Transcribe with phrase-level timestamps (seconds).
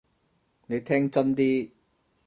[0.65, 1.69] 你聽真啲！